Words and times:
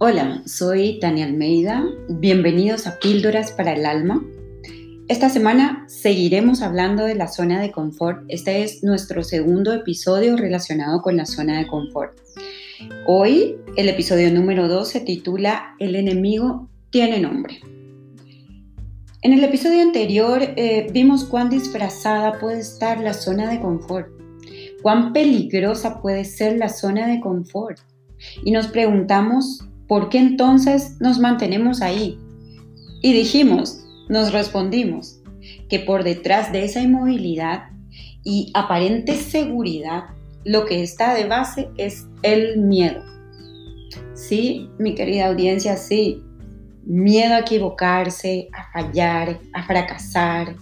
Hola, 0.00 0.42
soy 0.46 1.00
Tania 1.00 1.24
Almeida. 1.24 1.84
Bienvenidos 2.08 2.86
a 2.86 3.00
Píldoras 3.00 3.50
para 3.50 3.72
el 3.72 3.84
Alma. 3.84 4.24
Esta 5.08 5.28
semana 5.28 5.86
seguiremos 5.88 6.62
hablando 6.62 7.04
de 7.04 7.16
la 7.16 7.26
zona 7.26 7.60
de 7.60 7.72
confort. 7.72 8.22
Este 8.28 8.62
es 8.62 8.84
nuestro 8.84 9.24
segundo 9.24 9.72
episodio 9.72 10.36
relacionado 10.36 11.02
con 11.02 11.16
la 11.16 11.26
zona 11.26 11.58
de 11.58 11.66
confort. 11.66 12.16
Hoy 13.08 13.56
el 13.76 13.88
episodio 13.88 14.30
número 14.30 14.68
2 14.68 14.88
se 14.88 15.00
titula 15.00 15.74
El 15.80 15.96
enemigo 15.96 16.68
tiene 16.90 17.18
nombre. 17.18 17.58
En 19.22 19.32
el 19.32 19.42
episodio 19.42 19.82
anterior 19.82 20.40
eh, 20.54 20.86
vimos 20.92 21.24
cuán 21.24 21.50
disfrazada 21.50 22.38
puede 22.38 22.60
estar 22.60 23.00
la 23.00 23.14
zona 23.14 23.50
de 23.50 23.60
confort, 23.60 24.06
cuán 24.80 25.12
peligrosa 25.12 26.00
puede 26.00 26.24
ser 26.24 26.56
la 26.56 26.68
zona 26.68 27.08
de 27.08 27.18
confort. 27.18 27.80
Y 28.44 28.52
nos 28.52 28.68
preguntamos 28.68 29.64
¿por 29.88 30.10
qué 30.10 30.18
entonces 30.18 31.00
nos 31.00 31.18
mantenemos 31.18 31.80
ahí? 31.80 32.18
Y 33.02 33.12
dijimos, 33.12 33.84
nos 34.08 34.32
respondimos, 34.32 35.20
que 35.68 35.80
por 35.80 36.04
detrás 36.04 36.52
de 36.52 36.64
esa 36.64 36.80
inmovilidad 36.80 37.70
y 38.22 38.52
aparente 38.54 39.16
seguridad, 39.16 40.04
lo 40.44 40.66
que 40.66 40.82
está 40.82 41.14
de 41.14 41.26
base 41.26 41.68
es 41.78 42.06
el 42.22 42.58
miedo. 42.58 43.02
Sí, 44.14 44.68
mi 44.78 44.94
querida 44.94 45.28
audiencia, 45.28 45.76
sí. 45.76 46.22
Miedo 46.84 47.34
a 47.34 47.40
equivocarse, 47.40 48.48
a 48.52 48.72
fallar, 48.72 49.40
a 49.52 49.66
fracasar. 49.66 50.56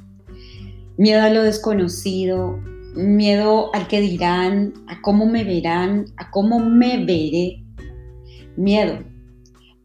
Miedo 0.99 1.23
a 1.23 1.31
lo 1.31 1.43
desconocido, 1.43 2.59
miedo 2.95 3.75
al 3.75 3.87
que 3.87 4.01
dirán, 4.01 4.73
a 4.89 5.01
cómo 5.03 5.27
me 5.27 5.45
verán, 5.45 6.07
a 6.17 6.31
cómo 6.31 6.59
me 6.59 7.05
veré. 7.05 7.63
Miedo 8.57 8.99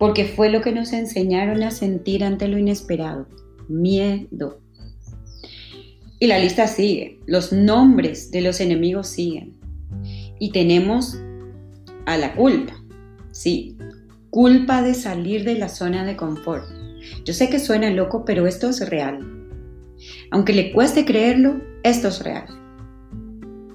porque 0.01 0.25
fue 0.25 0.49
lo 0.49 0.61
que 0.61 0.71
nos 0.71 0.93
enseñaron 0.93 1.61
a 1.61 1.69
sentir 1.69 2.23
ante 2.23 2.47
lo 2.47 2.57
inesperado, 2.57 3.27
miedo. 3.67 4.59
Y 6.17 6.25
la 6.25 6.39
lista 6.39 6.65
sigue, 6.65 7.19
los 7.27 7.53
nombres 7.53 8.31
de 8.31 8.41
los 8.41 8.61
enemigos 8.61 9.05
siguen. 9.05 9.59
Y 10.39 10.53
tenemos 10.53 11.19
a 12.07 12.17
la 12.17 12.33
culpa, 12.33 12.83
sí, 13.29 13.77
culpa 14.31 14.81
de 14.81 14.95
salir 14.95 15.43
de 15.43 15.59
la 15.59 15.69
zona 15.69 16.03
de 16.03 16.15
confort. 16.15 16.65
Yo 17.23 17.35
sé 17.35 17.51
que 17.51 17.59
suena 17.59 17.91
loco, 17.91 18.25
pero 18.25 18.47
esto 18.47 18.69
es 18.69 18.89
real. 18.89 19.19
Aunque 20.31 20.53
le 20.53 20.71
cueste 20.73 21.05
creerlo, 21.05 21.61
esto 21.83 22.07
es 22.07 22.23
real. 22.23 22.47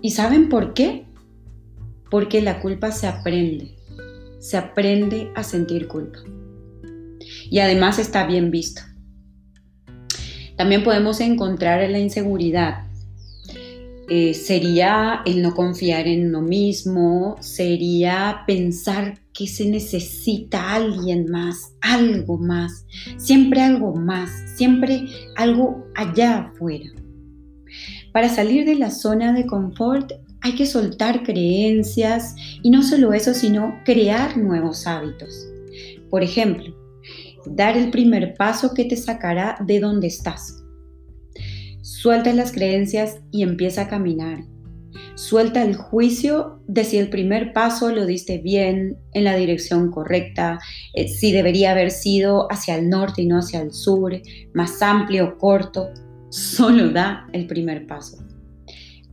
¿Y 0.03 0.11
saben 0.11 0.49
por 0.49 0.75
qué? 0.75 1.05
Porque 2.11 2.41
la 2.43 2.61
culpa 2.61 2.91
se 2.91 3.07
aprende 3.07 3.77
se 4.39 4.57
aprende 4.57 5.31
a 5.35 5.43
sentir 5.43 5.89
culpa. 5.89 6.19
Y 7.51 7.59
además 7.59 7.99
está 7.99 8.27
bien 8.27 8.51
visto. 8.51 8.83
También 10.57 10.83
podemos 10.83 11.21
encontrar 11.21 11.83
en 11.83 11.93
la 11.93 11.99
inseguridad. 11.99 12.87
Eh, 14.09 14.35
sería 14.35 15.23
el 15.27 15.43
no 15.43 15.53
confiar 15.55 16.07
en 16.07 16.29
uno 16.29 16.41
mismo, 16.41 17.37
sería 17.41 18.45
pensar 18.47 19.19
que 19.33 19.49
se 19.49 19.69
necesita 19.69 20.75
alguien 20.75 21.29
más, 21.29 21.75
algo 21.81 22.39
más, 22.39 22.87
siempre 23.17 23.61
algo 23.61 23.95
más, 23.95 24.31
siempre 24.55 25.07
algo 25.35 25.85
allá 25.97 26.39
afuera. 26.39 26.89
Para 28.13 28.29
salir 28.29 28.65
de 28.65 28.77
la 28.77 28.91
zona 28.91 29.33
de 29.33 29.45
confort 29.45 30.13
hay 30.47 30.55
que 30.55 30.67
soltar 30.67 31.25
creencias 31.25 32.37
y 32.63 32.71
no 32.71 32.85
solo 32.85 33.13
eso, 33.13 33.35
sino 33.35 33.81
crear 33.85 34.37
nuevos 34.37 34.87
hábitos. 34.87 35.49
Por 36.09 36.23
ejemplo, 36.23 36.73
dar 37.47 37.77
el 37.77 37.91
primer 37.91 38.35
paso 38.35 38.73
que 38.73 38.85
te 38.85 38.97
sacará 38.97 39.57
de 39.67 39.81
donde 39.81 40.07
estás. 40.07 40.63
Suelta 41.83 42.33
las 42.33 42.53
creencias 42.53 43.19
y 43.33 43.43
empieza 43.43 43.83
a 43.83 43.89
caminar. 43.89 44.45
Suelta 45.17 45.63
el 45.63 45.75
juicio 45.75 46.61
de 46.69 46.85
si 46.85 46.99
el 46.99 47.09
primer 47.09 47.53
paso 47.53 47.91
lo 47.91 48.07
diste 48.07 48.39
bien, 48.39 48.99
en 49.15 49.25
la 49.25 49.35
dirección 49.35 49.91
correcta, 49.91 50.61
eh, 50.95 51.09
si 51.09 51.33
debería 51.33 51.73
haber 51.73 51.91
sido 51.91 52.47
hacia 52.53 52.77
el 52.77 52.89
norte 52.89 53.23
y 53.23 53.27
no 53.27 53.39
hacia 53.39 53.63
el 53.63 53.73
sur, 53.73 54.13
más 54.55 54.81
amplio 54.81 55.25
o 55.25 55.39
corto. 55.39 55.89
Solo 56.29 56.91
da 56.91 57.27
el 57.33 57.47
primer 57.49 57.87
paso. 57.87 58.19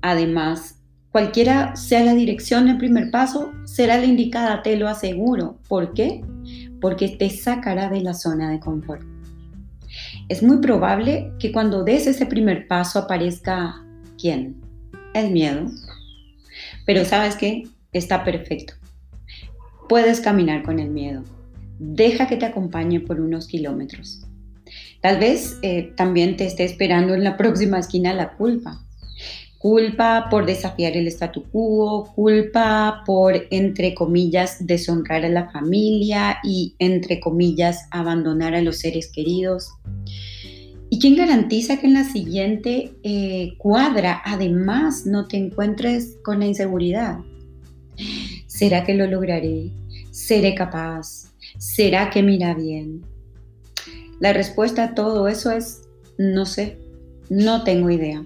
Además, 0.01 0.82
Cualquiera 1.13 1.75
sea 1.75 2.03
la 2.03 2.15
dirección 2.15 2.65
del 2.65 2.79
primer 2.79 3.11
paso, 3.11 3.53
será 3.65 3.99
la 3.99 4.05
indicada, 4.05 4.63
te 4.63 4.75
lo 4.75 4.87
aseguro. 4.87 5.59
¿Por 5.67 5.93
qué? 5.93 6.25
Porque 6.81 7.07
te 7.07 7.29
sacará 7.29 7.87
de 7.87 8.01
la 8.01 8.15
zona 8.15 8.49
de 8.49 8.59
confort. 8.59 9.03
Es 10.27 10.41
muy 10.41 10.57
probable 10.57 11.31
que 11.37 11.51
cuando 11.51 11.83
des 11.83 12.07
ese 12.07 12.25
primer 12.25 12.67
paso 12.67 12.97
aparezca 12.97 13.85
¿quién? 14.19 14.59
El 15.13 15.29
miedo. 15.29 15.67
Pero 16.87 17.05
sabes 17.05 17.35
qué? 17.35 17.67
Está 17.91 18.23
perfecto. 18.23 18.73
Puedes 19.87 20.19
caminar 20.19 20.63
con 20.63 20.79
el 20.79 20.89
miedo. 20.89 21.21
Deja 21.77 22.25
que 22.25 22.37
te 22.37 22.47
acompañe 22.47 22.99
por 22.99 23.21
unos 23.21 23.45
kilómetros. 23.45 24.25
Tal 24.99 25.19
vez 25.19 25.59
eh, 25.61 25.93
también 25.95 26.37
te 26.37 26.47
esté 26.47 26.63
esperando 26.63 27.13
en 27.13 27.23
la 27.23 27.37
próxima 27.37 27.77
esquina 27.77 28.15
la 28.15 28.33
culpa 28.33 28.83
culpa 29.63 30.27
por 30.29 30.45
desafiar 30.45 30.97
el 30.97 31.07
statu 31.07 31.45
quo, 31.49 32.11
culpa 32.13 33.01
por, 33.05 33.47
entre 33.49 33.93
comillas, 33.95 34.57
deshonrar 34.59 35.23
a 35.23 35.29
la 35.29 35.49
familia 35.51 36.39
y, 36.43 36.75
entre 36.79 37.21
comillas, 37.21 37.87
abandonar 37.89 38.55
a 38.55 38.61
los 38.61 38.79
seres 38.79 39.09
queridos. 39.09 39.69
¿Y 40.89 40.99
quién 40.99 41.15
garantiza 41.15 41.79
que 41.79 41.87
en 41.87 41.93
la 41.93 42.03
siguiente 42.03 42.91
eh, 43.03 43.53
cuadra 43.57 44.21
además 44.25 45.05
no 45.05 45.29
te 45.29 45.37
encuentres 45.37 46.17
con 46.25 46.39
la 46.39 46.45
inseguridad? 46.45 47.19
¿Será 48.47 48.83
que 48.83 48.95
lo 48.95 49.07
lograré? 49.07 49.71
¿Seré 50.11 50.55
capaz? 50.55 51.31
¿Será 51.57 52.09
que 52.09 52.21
mira 52.21 52.53
bien? 52.53 53.01
La 54.19 54.33
respuesta 54.33 54.83
a 54.83 54.93
todo 54.93 55.29
eso 55.29 55.51
es 55.51 55.83
no 56.17 56.45
sé, 56.45 56.79
no 57.29 57.63
tengo 57.63 57.89
idea 57.89 58.25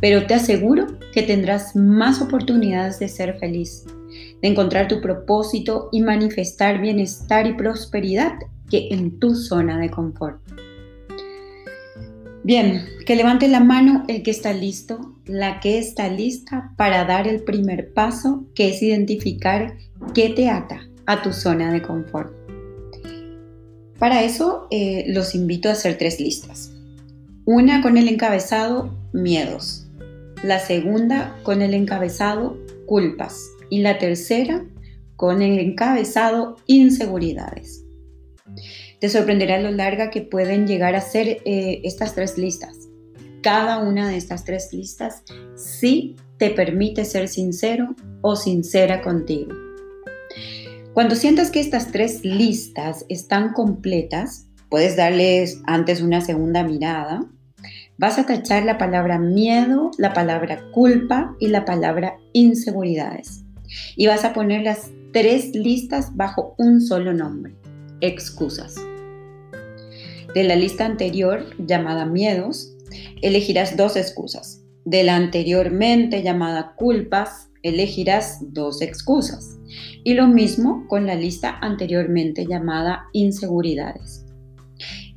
pero 0.00 0.26
te 0.26 0.34
aseguro 0.34 0.86
que 1.12 1.22
tendrás 1.22 1.74
más 1.74 2.22
oportunidades 2.22 2.98
de 2.98 3.08
ser 3.08 3.38
feliz, 3.38 3.84
de 4.40 4.48
encontrar 4.48 4.88
tu 4.88 5.00
propósito 5.00 5.88
y 5.92 6.00
manifestar 6.00 6.80
bienestar 6.80 7.46
y 7.46 7.54
prosperidad 7.54 8.34
que 8.70 8.88
en 8.90 9.18
tu 9.18 9.34
zona 9.34 9.78
de 9.78 9.90
confort. 9.90 10.40
Bien, 12.44 12.86
que 13.04 13.16
levante 13.16 13.48
la 13.48 13.60
mano 13.60 14.04
el 14.08 14.22
que 14.22 14.30
está 14.30 14.52
listo, 14.52 15.16
la 15.26 15.60
que 15.60 15.78
está 15.78 16.08
lista 16.08 16.72
para 16.76 17.04
dar 17.04 17.26
el 17.26 17.42
primer 17.42 17.92
paso, 17.92 18.46
que 18.54 18.70
es 18.70 18.82
identificar 18.82 19.76
qué 20.14 20.30
te 20.30 20.48
ata 20.48 20.88
a 21.06 21.20
tu 21.22 21.32
zona 21.32 21.72
de 21.72 21.82
confort. 21.82 22.32
Para 23.98 24.22
eso 24.22 24.68
eh, 24.70 25.06
los 25.08 25.34
invito 25.34 25.68
a 25.68 25.72
hacer 25.72 25.98
tres 25.98 26.20
listas. 26.20 26.72
Una 27.44 27.82
con 27.82 27.96
el 27.96 28.08
encabezado 28.08 28.94
miedos 29.12 29.87
la 30.42 30.58
segunda 30.58 31.36
con 31.42 31.62
el 31.62 31.74
encabezado 31.74 32.56
culpas 32.86 33.50
y 33.70 33.80
la 33.80 33.98
tercera 33.98 34.64
con 35.16 35.42
el 35.42 35.58
encabezado 35.58 36.56
inseguridades. 36.66 37.84
Te 39.00 39.08
sorprenderá 39.08 39.60
lo 39.60 39.70
larga 39.70 40.10
que 40.10 40.22
pueden 40.22 40.66
llegar 40.66 40.94
a 40.94 41.00
ser 41.00 41.38
eh, 41.44 41.80
estas 41.84 42.14
tres 42.14 42.38
listas. 42.38 42.88
Cada 43.42 43.78
una 43.78 44.08
de 44.08 44.16
estas 44.16 44.44
tres 44.44 44.72
listas 44.72 45.22
sí 45.56 46.16
te 46.38 46.50
permite 46.50 47.04
ser 47.04 47.28
sincero 47.28 47.94
o 48.22 48.36
sincera 48.36 49.02
contigo. 49.02 49.52
Cuando 50.94 51.14
sientas 51.14 51.50
que 51.50 51.60
estas 51.60 51.92
tres 51.92 52.24
listas 52.24 53.04
están 53.08 53.52
completas, 53.52 54.48
puedes 54.68 54.96
darles 54.96 55.60
antes 55.66 56.00
una 56.00 56.20
segunda 56.20 56.64
mirada 56.64 57.28
Vas 58.00 58.16
a 58.16 58.26
tachar 58.26 58.64
la 58.64 58.78
palabra 58.78 59.18
miedo, 59.18 59.90
la 59.98 60.12
palabra 60.12 60.62
culpa 60.70 61.34
y 61.40 61.48
la 61.48 61.64
palabra 61.64 62.16
inseguridades. 62.32 63.44
Y 63.96 64.06
vas 64.06 64.24
a 64.24 64.32
poner 64.32 64.62
las 64.62 64.92
tres 65.12 65.52
listas 65.52 66.14
bajo 66.14 66.54
un 66.58 66.80
solo 66.80 67.12
nombre, 67.12 67.56
excusas. 68.00 68.76
De 70.32 70.44
la 70.44 70.54
lista 70.54 70.86
anterior, 70.86 71.44
llamada 71.58 72.06
miedos, 72.06 72.72
elegirás 73.20 73.76
dos 73.76 73.96
excusas. 73.96 74.62
De 74.84 75.02
la 75.02 75.16
anteriormente 75.16 76.22
llamada 76.22 76.74
culpas, 76.76 77.50
elegirás 77.64 78.38
dos 78.52 78.80
excusas. 78.80 79.58
Y 80.04 80.14
lo 80.14 80.28
mismo 80.28 80.86
con 80.86 81.04
la 81.04 81.16
lista 81.16 81.58
anteriormente 81.60 82.46
llamada 82.46 83.06
inseguridades. 83.12 84.24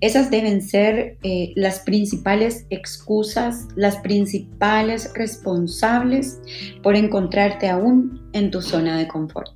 Esas 0.02 0.32
deben 0.32 0.64
ser 0.64 1.20
eh, 1.22 1.54
las 1.56 1.82
principales 1.82 2.66
excusas, 2.72 3.68
las 3.76 3.98
principales 3.98 5.14
responsables 5.14 6.40
por 6.82 6.96
encontrarte 6.96 7.70
aún 7.70 8.20
en 8.34 8.50
tu 8.50 8.64
zona 8.64 8.98
de 8.98 9.08
confort. 9.08 9.52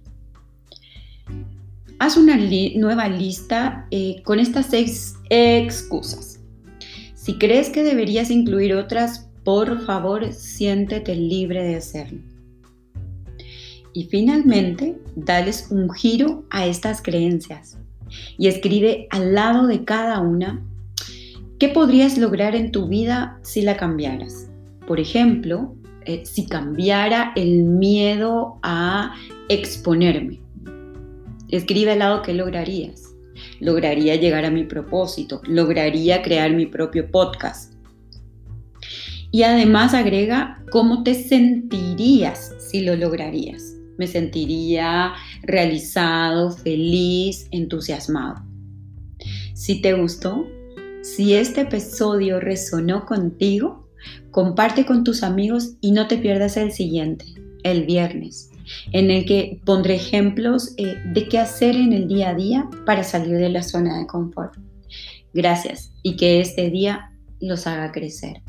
haz 1.97 2.17
una 2.17 2.37
nueva 2.37 3.07
lista 3.07 3.87
eh, 3.89 4.21
con 4.23 4.39
estas 4.39 4.67
seis 4.67 5.15
excusas. 5.29 6.39
Si 7.15 7.39
crees 7.39 7.69
que 7.69 7.83
deberías 7.83 8.29
incluir 8.29 8.75
otras, 8.75 9.27
por 9.43 9.83
favor, 9.85 10.31
siéntete 10.31 11.15
libre 11.15 11.63
de 11.63 11.77
hacerlo. 11.77 12.21
Y 13.93 14.03
finalmente, 14.03 14.95
dales 15.15 15.71
un 15.71 15.89
giro 15.89 16.45
a 16.51 16.67
estas 16.67 17.01
creencias 17.01 17.79
y 18.37 18.47
escribe 18.47 19.07
al 19.09 19.33
lado 19.33 19.67
de 19.67 19.83
cada 19.83 20.19
una 20.19 20.61
qué 21.59 21.69
podrías 21.69 22.17
lograr 22.17 22.55
en 22.55 22.71
tu 22.71 22.87
vida 22.87 23.39
si 23.43 23.61
la 23.61 23.77
cambiaras. 23.77 24.49
Por 24.87 24.99
ejemplo, 24.99 25.75
eh, 26.05 26.25
si 26.25 26.45
cambiara 26.45 27.31
el 27.35 27.63
miedo 27.63 28.59
a 28.61 29.15
exponerme. 29.49 30.41
Escribe 31.49 31.91
al 31.91 31.99
lado 31.99 32.21
qué 32.21 32.33
lograrías. 32.33 33.15
Lograría 33.59 34.15
llegar 34.15 34.45
a 34.45 34.51
mi 34.51 34.63
propósito, 34.63 35.41
lograría 35.47 36.21
crear 36.21 36.51
mi 36.51 36.65
propio 36.65 37.09
podcast. 37.09 37.73
Y 39.31 39.43
además 39.43 39.93
agrega 39.93 40.63
cómo 40.71 41.03
te 41.03 41.13
sentirías 41.13 42.53
si 42.59 42.81
lo 42.81 42.95
lograrías 42.95 43.75
me 43.97 44.07
sentiría 44.07 45.13
realizado, 45.43 46.51
feliz, 46.51 47.47
entusiasmado. 47.51 48.43
Si 49.53 49.81
te 49.81 49.93
gustó, 49.93 50.47
si 51.01 51.33
este 51.33 51.61
episodio 51.61 52.39
resonó 52.39 53.05
contigo, 53.05 53.87
comparte 54.31 54.85
con 54.85 55.03
tus 55.03 55.23
amigos 55.23 55.75
y 55.81 55.91
no 55.91 56.07
te 56.07 56.17
pierdas 56.17 56.57
el 56.57 56.71
siguiente, 56.71 57.25
el 57.63 57.85
viernes, 57.85 58.51
en 58.91 59.11
el 59.11 59.25
que 59.25 59.61
pondré 59.65 59.95
ejemplos 59.95 60.73
eh, 60.77 60.95
de 61.13 61.27
qué 61.27 61.39
hacer 61.39 61.75
en 61.75 61.93
el 61.93 62.07
día 62.07 62.29
a 62.29 62.35
día 62.35 62.69
para 62.85 63.03
salir 63.03 63.37
de 63.37 63.49
la 63.49 63.63
zona 63.63 63.99
de 63.99 64.07
confort. 64.07 64.55
Gracias 65.33 65.91
y 66.01 66.15
que 66.15 66.39
este 66.39 66.69
día 66.69 67.11
los 67.39 67.67
haga 67.67 67.91
crecer. 67.91 68.41